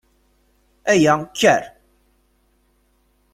[0.93, 1.15] Aya!
[1.33, 1.63] Kker!